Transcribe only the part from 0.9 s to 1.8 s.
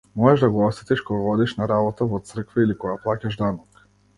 кога одиш на